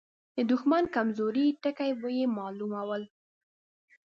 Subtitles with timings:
[0.35, 3.03] د دښمن کمزوري ټکي به يې مالومول.